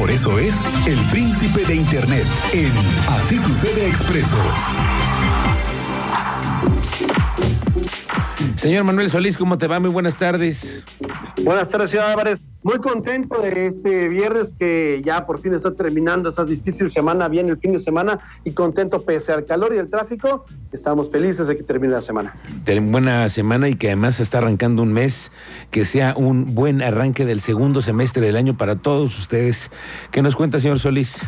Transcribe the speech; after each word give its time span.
Por 0.00 0.10
eso 0.10 0.38
es 0.38 0.54
el 0.86 0.98
príncipe 1.10 1.62
de 1.66 1.74
Internet 1.74 2.24
en 2.54 2.72
Así 3.06 3.36
Sucede 3.36 3.86
Expreso. 3.86 4.38
Señor 8.56 8.84
Manuel 8.84 9.10
Solís, 9.10 9.36
¿cómo 9.36 9.58
te 9.58 9.66
va? 9.66 9.78
Muy 9.78 9.90
buenas 9.90 10.16
tardes. 10.16 10.86
Buenas 11.44 11.68
tardes, 11.68 11.90
señor 11.90 12.06
Álvarez. 12.06 12.40
Muy 12.62 12.78
contento 12.78 13.40
de 13.40 13.68
este 13.68 14.08
viernes 14.08 14.54
que 14.58 15.00
ya 15.02 15.24
por 15.24 15.40
fin 15.40 15.54
está 15.54 15.72
terminando 15.72 16.28
esa 16.28 16.44
difícil 16.44 16.90
semana, 16.90 17.26
bien 17.28 17.48
el 17.48 17.56
fin 17.56 17.72
de 17.72 17.80
semana 17.80 18.20
y 18.44 18.52
contento 18.52 19.02
pese 19.02 19.32
al 19.32 19.46
calor 19.46 19.74
y 19.74 19.78
el 19.78 19.88
tráfico. 19.88 20.44
Estamos 20.70 21.10
felices 21.10 21.46
de 21.46 21.56
que 21.56 21.62
termine 21.62 21.94
la 21.94 22.02
semana. 22.02 22.34
Buena 22.82 23.30
semana 23.30 23.70
y 23.70 23.76
que 23.76 23.86
además 23.86 24.20
está 24.20 24.38
arrancando 24.38 24.82
un 24.82 24.92
mes, 24.92 25.32
que 25.70 25.86
sea 25.86 26.14
un 26.16 26.54
buen 26.54 26.82
arranque 26.82 27.24
del 27.24 27.40
segundo 27.40 27.80
semestre 27.80 28.26
del 28.26 28.36
año 28.36 28.56
para 28.58 28.76
todos 28.76 29.18
ustedes. 29.18 29.70
¿Qué 30.10 30.20
nos 30.20 30.36
cuenta, 30.36 30.60
señor 30.60 30.78
Solís? 30.78 31.26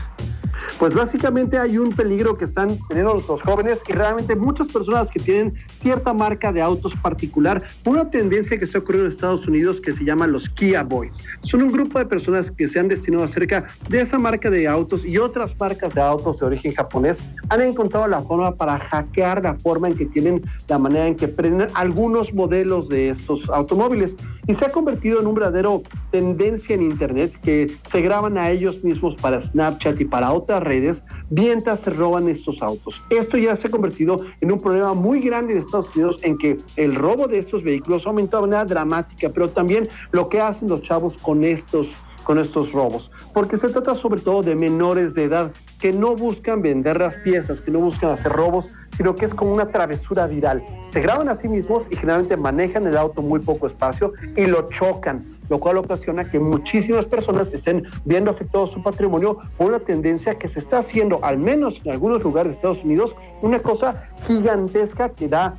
Pues 0.82 0.94
básicamente 0.94 1.60
hay 1.60 1.78
un 1.78 1.92
peligro 1.92 2.36
que 2.36 2.44
están 2.44 2.76
teniendo 2.88 3.14
los 3.14 3.40
jóvenes 3.42 3.80
y 3.86 3.92
realmente 3.92 4.34
muchas 4.34 4.66
personas 4.66 5.12
que 5.12 5.20
tienen 5.20 5.54
cierta 5.80 6.12
marca 6.12 6.50
de 6.50 6.60
autos 6.60 6.92
particular, 6.96 7.62
una 7.84 8.10
tendencia 8.10 8.58
que 8.58 8.64
está 8.64 8.78
ocurriendo 8.78 9.06
en 9.06 9.12
Estados 9.12 9.46
Unidos 9.46 9.80
que 9.80 9.94
se 9.94 10.04
llama 10.04 10.26
los 10.26 10.48
Kia 10.48 10.82
Boys. 10.82 11.20
Son 11.42 11.62
un 11.62 11.70
grupo 11.70 12.00
de 12.00 12.06
personas 12.06 12.50
que 12.50 12.66
se 12.66 12.80
han 12.80 12.88
destinado 12.88 13.22
acerca 13.22 13.64
de 13.88 14.00
esa 14.00 14.18
marca 14.18 14.50
de 14.50 14.66
autos 14.66 15.04
y 15.04 15.18
otras 15.18 15.56
marcas 15.56 15.94
de 15.94 16.00
autos 16.00 16.40
de 16.40 16.46
origen 16.46 16.74
japonés. 16.74 17.22
Han 17.50 17.60
encontrado 17.60 18.08
la 18.08 18.20
forma 18.20 18.56
para 18.56 18.80
hackear 18.80 19.40
la 19.40 19.54
forma 19.54 19.86
en 19.86 19.94
que 19.94 20.06
tienen, 20.06 20.42
la 20.66 20.78
manera 20.78 21.06
en 21.06 21.14
que 21.14 21.28
prenden 21.28 21.68
algunos 21.74 22.34
modelos 22.34 22.88
de 22.88 23.10
estos 23.10 23.48
automóviles. 23.50 24.16
Y 24.46 24.54
se 24.54 24.64
ha 24.64 24.72
convertido 24.72 25.20
en 25.20 25.26
un 25.28 25.34
verdadero 25.34 25.82
tendencia 26.10 26.74
en 26.74 26.82
Internet 26.82 27.32
que 27.42 27.76
se 27.88 28.00
graban 28.00 28.36
a 28.36 28.50
ellos 28.50 28.82
mismos 28.82 29.14
para 29.16 29.40
Snapchat 29.40 30.00
y 30.00 30.04
para 30.04 30.32
otras 30.32 30.62
redes 30.62 31.02
mientras 31.30 31.80
se 31.80 31.90
roban 31.90 32.28
estos 32.28 32.60
autos. 32.60 33.00
Esto 33.10 33.38
ya 33.38 33.54
se 33.54 33.68
ha 33.68 33.70
convertido 33.70 34.22
en 34.40 34.50
un 34.50 34.60
problema 34.60 34.94
muy 34.94 35.20
grande 35.20 35.52
en 35.52 35.60
Estados 35.60 35.94
Unidos 35.94 36.18
en 36.22 36.36
que 36.38 36.58
el 36.76 36.94
robo 36.96 37.28
de 37.28 37.38
estos 37.38 37.62
vehículos 37.62 38.04
ha 38.04 38.10
aumentado 38.10 38.42
de 38.42 38.50
manera 38.50 38.64
dramática, 38.64 39.28
pero 39.28 39.50
también 39.50 39.88
lo 40.10 40.28
que 40.28 40.40
hacen 40.40 40.68
los 40.68 40.82
chavos 40.82 41.16
con 41.18 41.44
estos 41.44 41.94
con 42.24 42.38
estos 42.38 42.72
robos, 42.72 43.10
porque 43.34 43.56
se 43.56 43.68
trata 43.68 43.94
sobre 43.96 44.20
todo 44.20 44.42
de 44.44 44.54
menores 44.54 45.14
de 45.14 45.24
edad 45.24 45.52
que 45.80 45.92
no 45.92 46.14
buscan 46.14 46.62
vender 46.62 47.00
las 47.00 47.16
piezas, 47.16 47.60
que 47.60 47.70
no 47.70 47.80
buscan 47.80 48.10
hacer 48.10 48.30
robos, 48.30 48.68
sino 48.96 49.14
que 49.14 49.24
es 49.24 49.34
como 49.34 49.52
una 49.52 49.68
travesura 49.68 50.26
viral. 50.26 50.62
Se 50.92 51.00
graban 51.00 51.28
a 51.28 51.34
sí 51.34 51.48
mismos 51.48 51.84
y 51.90 51.96
generalmente 51.96 52.36
manejan 52.36 52.86
el 52.86 52.96
auto 52.96 53.22
muy 53.22 53.40
poco 53.40 53.66
espacio 53.66 54.12
y 54.36 54.46
lo 54.46 54.68
chocan, 54.70 55.24
lo 55.48 55.58
cual 55.58 55.78
ocasiona 55.78 56.24
que 56.24 56.38
muchísimas 56.38 57.04
personas 57.06 57.52
estén 57.52 57.84
viendo 58.04 58.30
afectado 58.30 58.66
su 58.66 58.82
patrimonio 58.82 59.38
por 59.56 59.68
una 59.68 59.80
tendencia 59.80 60.34
que 60.38 60.48
se 60.48 60.58
está 60.58 60.78
haciendo, 60.78 61.18
al 61.22 61.38
menos 61.38 61.80
en 61.84 61.92
algunos 61.92 62.22
lugares 62.22 62.52
de 62.52 62.56
Estados 62.56 62.84
Unidos, 62.84 63.14
una 63.40 63.58
cosa 63.58 64.04
gigantesca 64.26 65.10
que 65.10 65.28
da 65.28 65.56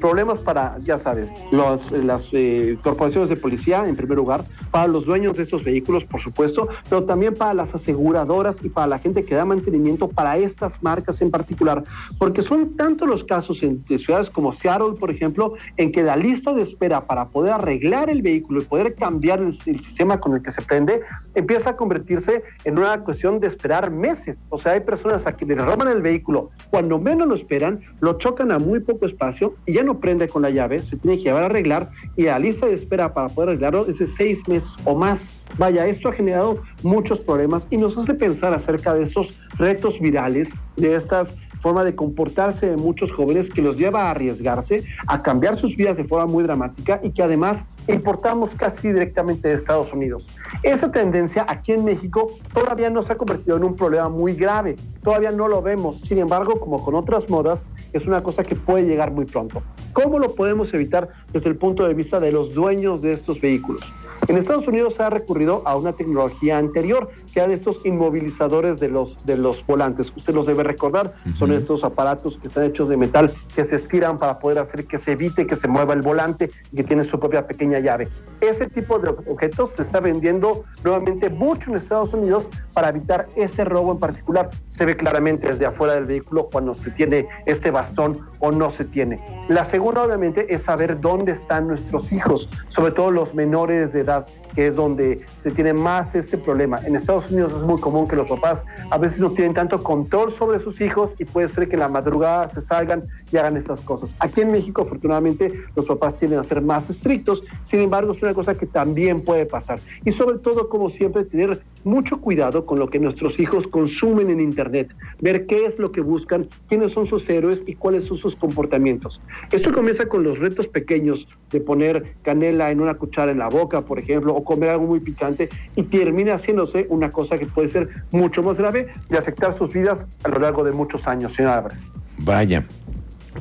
problemas 0.00 0.38
para, 0.38 0.78
ya 0.80 0.98
sabes, 0.98 1.30
los, 1.50 1.90
las 1.92 2.28
eh, 2.32 2.78
corporaciones 2.82 3.28
de 3.28 3.36
policía, 3.36 3.86
en 3.86 3.96
primer 3.96 4.16
lugar, 4.16 4.44
para 4.70 4.86
los 4.86 5.04
dueños 5.04 5.36
de 5.36 5.44
estos 5.44 5.64
vehículos, 5.64 6.04
por 6.04 6.20
supuesto, 6.20 6.68
pero 6.88 7.04
también 7.04 7.34
para 7.34 7.54
las 7.54 7.74
aseguradoras 7.74 8.62
y 8.62 8.68
para 8.68 8.86
la 8.86 8.98
gente 8.98 9.24
que 9.24 9.34
da 9.34 9.44
mantenimiento 9.44 10.08
para 10.08 10.36
estas 10.36 10.82
marcas 10.82 11.20
en 11.20 11.30
particular, 11.30 11.84
porque 12.18 12.42
son 12.42 12.76
tantos 12.76 13.08
los 13.08 13.24
casos 13.24 13.62
en 13.62 13.84
ciudades 13.98 14.30
como 14.30 14.52
Seattle, 14.52 14.94
por 14.98 15.10
ejemplo, 15.10 15.54
en 15.76 15.92
que 15.92 16.02
la 16.02 16.16
lista 16.16 16.52
de 16.52 16.62
espera 16.62 17.06
para 17.06 17.28
poder 17.28 17.52
arreglar 17.52 18.10
el 18.10 18.22
vehículo 18.22 18.60
y 18.60 18.64
poder 18.64 18.94
cambiar 18.94 19.40
el, 19.40 19.52
sistema 19.52 20.20
con 20.20 20.34
el 20.34 20.42
que 20.42 20.52
se 20.52 20.62
prende 20.62 21.00
empieza 21.34 21.70
a 21.70 21.76
convertirse 21.76 22.42
en 22.64 22.78
una 22.78 23.00
cuestión 23.02 23.40
de 23.40 23.48
esperar 23.48 23.90
meses. 23.90 24.44
O 24.48 24.58
sea, 24.58 24.72
hay 24.72 24.80
personas 24.80 25.26
a 25.26 25.32
quienes 25.32 25.58
roban 25.58 25.88
el 25.88 26.02
vehículo 26.02 26.50
cuando 26.70 26.98
menos 26.98 27.28
lo 27.28 27.34
esperan, 27.34 27.80
lo 28.00 28.18
chocan 28.18 28.52
a 28.52 28.58
muy 28.58 28.80
poco 28.80 29.06
espacio 29.06 29.54
y 29.66 29.74
ya 29.74 29.79
no 29.84 30.00
prende 30.00 30.28
con 30.28 30.42
la 30.42 30.50
llave, 30.50 30.82
se 30.82 30.96
tiene 30.96 31.18
que 31.18 31.24
llevar 31.24 31.44
a 31.44 31.46
arreglar 31.46 31.90
y 32.16 32.24
la 32.24 32.38
lista 32.38 32.66
de 32.66 32.74
espera 32.74 33.12
para 33.12 33.28
poder 33.28 33.50
arreglarlo 33.50 33.86
es 33.86 33.98
de 33.98 34.06
seis 34.06 34.46
meses 34.48 34.76
o 34.84 34.94
más. 34.94 35.30
Vaya, 35.58 35.86
esto 35.86 36.08
ha 36.08 36.12
generado 36.12 36.62
muchos 36.82 37.20
problemas 37.20 37.66
y 37.70 37.76
nos 37.76 37.96
hace 37.96 38.14
pensar 38.14 38.52
acerca 38.54 38.94
de 38.94 39.04
esos 39.04 39.34
retos 39.58 40.00
virales, 40.00 40.50
de 40.76 40.94
estas 40.94 41.34
forma 41.60 41.84
de 41.84 41.94
comportarse 41.94 42.66
de 42.66 42.76
muchos 42.76 43.12
jóvenes 43.12 43.50
que 43.50 43.62
los 43.62 43.76
lleva 43.76 44.04
a 44.04 44.10
arriesgarse, 44.10 44.84
a 45.06 45.22
cambiar 45.22 45.56
sus 45.58 45.76
vidas 45.76 45.96
de 45.96 46.04
forma 46.04 46.26
muy 46.26 46.42
dramática 46.42 47.00
y 47.02 47.10
que 47.10 47.22
además 47.22 47.64
importamos 47.86 48.50
casi 48.56 48.88
directamente 48.88 49.48
de 49.48 49.54
Estados 49.54 49.92
Unidos. 49.92 50.28
Esa 50.62 50.90
tendencia 50.90 51.44
aquí 51.48 51.72
en 51.72 51.84
México 51.84 52.32
todavía 52.52 52.90
no 52.90 53.02
se 53.02 53.12
ha 53.12 53.16
convertido 53.16 53.56
en 53.56 53.64
un 53.64 53.76
problema 53.76 54.08
muy 54.08 54.34
grave, 54.34 54.76
todavía 55.02 55.32
no 55.32 55.48
lo 55.48 55.62
vemos, 55.62 56.00
sin 56.00 56.18
embargo, 56.18 56.58
como 56.60 56.84
con 56.84 56.94
otras 56.94 57.28
modas, 57.28 57.64
es 57.92 58.06
una 58.06 58.22
cosa 58.22 58.44
que 58.44 58.56
puede 58.56 58.84
llegar 58.84 59.10
muy 59.10 59.24
pronto. 59.24 59.62
¿Cómo 59.92 60.18
lo 60.18 60.34
podemos 60.34 60.72
evitar 60.74 61.08
desde 61.32 61.48
el 61.50 61.56
punto 61.56 61.86
de 61.86 61.94
vista 61.94 62.20
de 62.20 62.32
los 62.32 62.54
dueños 62.54 63.02
de 63.02 63.12
estos 63.12 63.40
vehículos? 63.40 63.82
En 64.28 64.36
Estados 64.36 64.68
Unidos 64.68 64.94
se 64.94 65.02
ha 65.02 65.10
recurrido 65.10 65.62
a 65.64 65.76
una 65.76 65.92
tecnología 65.94 66.58
anterior, 66.58 67.10
que 67.32 67.40
eran 67.40 67.50
estos 67.50 67.80
inmovilizadores 67.84 68.78
de 68.78 68.88
los, 68.88 69.24
de 69.26 69.36
los 69.36 69.64
volantes. 69.66 70.12
Usted 70.14 70.34
los 70.34 70.46
debe 70.46 70.62
recordar, 70.62 71.14
son 71.36 71.52
estos 71.52 71.82
aparatos 71.84 72.38
que 72.38 72.48
están 72.48 72.64
hechos 72.64 72.88
de 72.88 72.96
metal 72.96 73.32
que 73.54 73.64
se 73.64 73.76
estiran 73.76 74.18
para 74.18 74.38
poder 74.38 74.58
hacer 74.58 74.84
que 74.86 74.98
se 74.98 75.12
evite 75.12 75.46
que 75.46 75.56
se 75.56 75.68
mueva 75.68 75.94
el 75.94 76.02
volante 76.02 76.50
y 76.70 76.76
que 76.76 76.84
tiene 76.84 77.04
su 77.04 77.18
propia 77.18 77.46
pequeña 77.46 77.80
llave. 77.80 78.08
Ese 78.40 78.68
tipo 78.68 78.98
de 78.98 79.10
objetos 79.10 79.70
se 79.76 79.82
está 79.82 80.00
vendiendo 80.00 80.64
nuevamente 80.82 81.28
mucho 81.28 81.70
en 81.70 81.76
Estados 81.76 82.14
Unidos 82.14 82.46
para 82.72 82.88
evitar 82.88 83.28
ese 83.36 83.64
robo 83.64 83.92
en 83.92 83.98
particular. 83.98 84.50
Se 84.68 84.86
ve 84.86 84.96
claramente 84.96 85.48
desde 85.48 85.66
afuera 85.66 85.94
del 85.94 86.06
vehículo 86.06 86.48
cuando 86.50 86.74
se 86.74 86.90
tiene 86.92 87.28
este 87.44 87.70
bastón 87.70 88.26
o 88.38 88.50
no 88.50 88.70
se 88.70 88.84
tiene. 88.86 89.20
La 89.48 89.64
segunda, 89.64 90.02
obviamente, 90.04 90.46
es 90.52 90.62
saber 90.62 91.00
dónde 91.00 91.32
están 91.32 91.68
nuestros 91.68 92.10
hijos, 92.12 92.48
sobre 92.68 92.92
todo 92.92 93.10
los 93.10 93.34
menores 93.34 93.92
de 93.92 94.00
edad 94.00 94.26
que 94.54 94.68
es 94.68 94.76
donde 94.76 95.24
se 95.42 95.50
tiene 95.50 95.72
más 95.72 96.14
este 96.14 96.38
problema. 96.38 96.78
En 96.84 96.96
Estados 96.96 97.30
Unidos 97.30 97.52
es 97.56 97.62
muy 97.62 97.80
común 97.80 98.08
que 98.08 98.16
los 98.16 98.28
papás 98.28 98.64
a 98.90 98.98
veces 98.98 99.18
no 99.18 99.30
tienen 99.30 99.54
tanto 99.54 99.82
control 99.82 100.32
sobre 100.32 100.60
sus 100.60 100.80
hijos 100.80 101.12
y 101.18 101.24
puede 101.24 101.48
ser 101.48 101.68
que 101.68 101.74
en 101.74 101.80
la 101.80 101.88
madrugada 101.88 102.48
se 102.48 102.60
salgan 102.60 103.04
y 103.32 103.36
hagan 103.36 103.56
estas 103.56 103.80
cosas. 103.80 104.10
Aquí 104.18 104.40
en 104.40 104.52
México, 104.52 104.82
afortunadamente, 104.82 105.52
los 105.76 105.86
papás 105.86 106.16
tienden 106.16 106.40
a 106.40 106.44
ser 106.44 106.60
más 106.60 106.90
estrictos, 106.90 107.42
sin 107.62 107.80
embargo, 107.80 108.12
es 108.12 108.22
una 108.22 108.34
cosa 108.34 108.56
que 108.56 108.66
también 108.66 109.22
puede 109.22 109.46
pasar. 109.46 109.80
Y 110.04 110.12
sobre 110.12 110.38
todo, 110.38 110.68
como 110.68 110.90
siempre, 110.90 111.24
tener 111.24 111.62
mucho 111.84 112.20
cuidado 112.20 112.66
con 112.66 112.78
lo 112.78 112.88
que 112.88 112.98
nuestros 112.98 113.38
hijos 113.40 113.66
consumen 113.66 114.30
en 114.30 114.40
Internet, 114.40 114.94
ver 115.20 115.46
qué 115.46 115.66
es 115.66 115.78
lo 115.78 115.92
que 115.92 116.00
buscan, 116.00 116.48
quiénes 116.68 116.92
son 116.92 117.06
sus 117.06 117.28
héroes 117.28 117.62
y 117.66 117.74
cuáles 117.74 118.04
son 118.04 118.18
sus 118.18 118.36
comportamientos. 118.36 119.20
Esto 119.52 119.72
comienza 119.72 120.06
con 120.06 120.22
los 120.22 120.38
retos 120.38 120.68
pequeños 120.68 121.26
de 121.50 121.60
poner 121.60 122.14
canela 122.22 122.70
en 122.70 122.80
una 122.80 122.94
cuchara 122.94 123.32
en 123.32 123.38
la 123.38 123.48
boca, 123.48 123.82
por 123.82 123.98
ejemplo, 123.98 124.34
o 124.34 124.44
comer 124.44 124.70
algo 124.70 124.86
muy 124.86 125.00
picante 125.00 125.48
y 125.76 125.82
termina 125.84 126.34
haciéndose 126.34 126.86
una 126.88 127.10
cosa 127.10 127.38
que 127.38 127.46
puede 127.46 127.68
ser 127.68 127.88
mucho 128.10 128.42
más 128.42 128.58
grave 128.58 128.88
y 129.10 129.16
afectar 129.16 129.56
sus 129.56 129.72
vidas 129.72 130.06
a 130.22 130.28
lo 130.28 130.38
largo 130.40 130.64
de 130.64 130.72
muchos 130.72 131.06
años, 131.06 131.34
señor 131.34 131.52
Álvarez. 131.52 131.80
Vaya, 132.18 132.64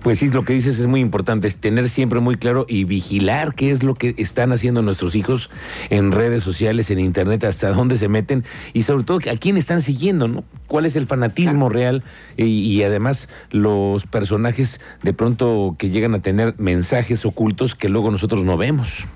pues 0.04 0.20
sí, 0.20 0.30
lo 0.30 0.46
que 0.46 0.54
dices 0.54 0.80
es 0.80 0.88
muy 0.88 1.00
importante, 1.00 1.48
es 1.48 1.58
tener 1.58 1.90
siempre 1.90 2.20
muy 2.20 2.36
claro 2.36 2.66
y 2.70 2.84
vigilar 2.84 3.56
qué 3.56 3.72
es 3.72 3.84
lo 3.84 3.96
que 3.96 4.14
están 4.18 4.52
haciendo 4.52 4.82
nuestros 4.82 5.16
hijos 5.16 5.50
en 5.90 6.12
redes 6.12 6.44
sociales, 6.44 6.92
en 6.92 7.00
internet, 7.00 7.44
hasta 7.44 7.70
dónde 7.74 7.98
se 7.98 8.08
meten 8.08 8.44
y 8.74 8.84
sobre 8.84 9.04
todo 9.04 9.20
a 9.32 9.38
quién 9.38 9.58
están 9.58 9.82
siguiendo, 9.82 10.28
¿no? 10.28 10.44
¿Cuál 10.68 10.86
es 10.86 10.96
el 10.96 11.08
fanatismo 11.08 11.70
real 11.70 12.04
y, 12.38 12.46
y 12.46 12.84
además 12.84 13.30
los 13.52 14.06
personajes 14.06 14.80
de 15.02 15.14
pronto 15.14 15.76
que 15.78 15.90
llegan 15.90 16.14
a 16.14 16.22
tener 16.22 16.54
mensajes 16.58 17.26
ocultos 17.26 17.74
que 17.74 17.90
luego 17.90 18.12
nosotros 18.12 18.44
no 18.44 18.58
vemos? 18.58 19.08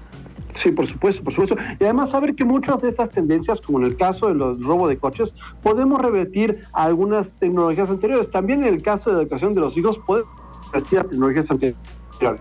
Sí, 0.56 0.72
por 0.72 0.86
supuesto, 0.86 1.24
por 1.24 1.34
supuesto. 1.34 1.56
Y 1.80 1.84
además 1.84 2.12
saber 2.12 2.36
que 2.36 2.46
muchas 2.46 2.82
de 2.82 2.90
esas 2.90 3.10
tendencias, 3.10 3.60
como 3.60 3.80
en 3.80 3.86
el 3.86 3.98
caso 3.98 4.28
de 4.28 4.36
los 4.36 4.62
robos 4.62 4.90
de 4.90 4.98
coches, 4.98 5.34
podemos 5.62 6.00
revertir 6.00 6.66
algunas 6.74 7.34
tecnologías 7.36 7.90
anteriores. 7.90 8.30
También 8.30 8.64
en 8.64 8.74
el 8.74 8.82
caso 8.82 9.10
de 9.10 9.18
la 9.18 9.22
educación 9.24 9.54
de 9.54 9.62
los 9.62 9.76
hijos, 9.78 10.00
podemos 10.06 10.43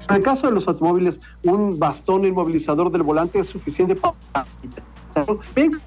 En 0.09 0.17
el 0.17 0.23
caso 0.23 0.47
de 0.47 0.53
los 0.53 0.69
automóviles, 0.69 1.21
un 1.43 1.79
bastón 1.79 2.25
inmovilizador 2.25 2.91
del 2.91 3.03
volante 3.03 3.41
es 3.41 3.49
suficiente 3.49 3.97
para... 3.97 4.15
Bien, 5.55 5.81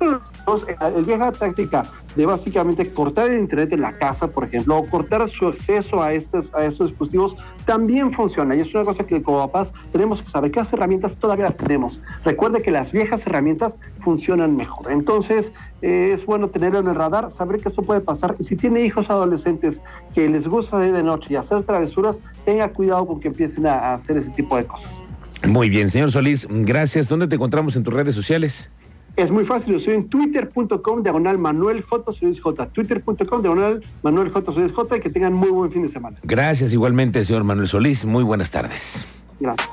el 0.95 1.03
vieja 1.05 1.31
táctica 1.31 1.85
de 2.15 2.25
básicamente 2.25 2.89
cortar 2.93 3.29
el 3.29 3.39
internet 3.39 3.73
en 3.73 3.81
la 3.81 3.93
casa, 3.93 4.27
por 4.27 4.45
ejemplo, 4.45 4.77
o 4.77 4.87
cortar 4.87 5.29
su 5.29 5.47
acceso 5.47 6.01
a 6.01 6.13
estos, 6.13 6.53
a 6.53 6.65
estos 6.65 6.89
dispositivos, 6.89 7.35
también 7.65 8.13
funciona. 8.13 8.55
Y 8.55 8.61
es 8.61 8.73
una 8.73 8.85
cosa 8.85 9.05
que 9.05 9.21
como 9.21 9.39
papás 9.39 9.73
tenemos 9.91 10.21
que 10.21 10.29
saber 10.29 10.51
qué 10.51 10.61
herramientas 10.61 11.15
todavía 11.15 11.45
las 11.45 11.57
tenemos. 11.57 11.99
Recuerde 12.23 12.61
que 12.61 12.71
las 12.71 12.91
viejas 12.91 13.25
herramientas 13.27 13.75
funcionan 13.99 14.55
mejor. 14.55 14.91
Entonces, 14.91 15.51
eh, 15.81 16.11
es 16.13 16.25
bueno 16.25 16.49
tenerlo 16.49 16.79
en 16.79 16.87
el 16.87 16.95
radar, 16.95 17.29
saber 17.31 17.59
que 17.59 17.69
eso 17.69 17.81
puede 17.81 18.01
pasar. 18.01 18.35
Y 18.39 18.43
si 18.45 18.55
tiene 18.55 18.85
hijos 18.85 19.09
adolescentes 19.09 19.81
que 20.13 20.29
les 20.29 20.47
gusta 20.47 20.85
ir 20.85 20.93
de 20.93 21.03
noche 21.03 21.27
y 21.31 21.35
hacer 21.35 21.63
travesuras, 21.63 22.21
tenga 22.45 22.69
cuidado 22.69 23.05
con 23.05 23.19
que 23.19 23.27
empiecen 23.27 23.67
a 23.67 23.93
hacer 23.93 24.17
ese 24.17 24.29
tipo 24.31 24.55
de 24.55 24.65
cosas. 24.65 24.91
Muy 25.45 25.69
bien, 25.69 25.89
señor 25.89 26.11
Solís, 26.11 26.47
gracias. 26.49 27.07
¿Dónde 27.07 27.27
te 27.27 27.35
encontramos 27.35 27.75
en 27.75 27.83
tus 27.83 27.93
redes 27.93 28.15
sociales? 28.15 28.71
Es 29.15 29.31
muy 29.31 29.45
fácil, 29.45 29.73
lo 29.73 29.79
soy 29.79 29.93
en 29.93 30.09
twitter.com 30.09 31.01
diagonal 31.01 31.37
Manuel 31.37 31.81
J. 31.83 32.11
J. 32.11 32.65
Twitter.com 32.67 33.41
diagonal 33.41 33.81
Manuel 34.03 34.29
J. 34.29 34.51
J. 34.51 34.97
Y 34.97 34.99
que 34.99 35.09
tengan 35.09 35.33
muy 35.33 35.49
buen 35.49 35.71
fin 35.71 35.83
de 35.83 35.89
semana. 35.89 36.17
Gracias 36.23 36.73
igualmente, 36.73 37.23
señor 37.23 37.43
Manuel 37.45 37.67
Solís. 37.67 38.03
Muy 38.03 38.23
buenas 38.23 38.51
tardes. 38.51 39.07
Gracias. 39.39 39.69